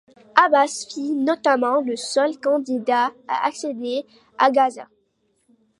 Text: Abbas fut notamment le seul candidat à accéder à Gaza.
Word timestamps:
Abbas 0.35 0.87
fut 0.91 1.11
notamment 1.13 1.81
le 1.81 1.95
seul 1.95 2.39
candidat 2.39 3.11
à 3.27 3.45
accéder 3.45 4.03
à 4.39 4.49
Gaza. 4.49 4.87